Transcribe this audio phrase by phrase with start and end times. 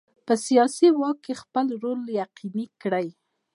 [0.25, 3.07] په سیاسي واک کې خپل رول یقیني کړي.